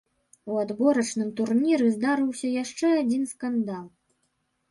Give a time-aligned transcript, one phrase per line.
[0.51, 3.85] У адборачным турніры здарыўся яшчэ адзін скандал.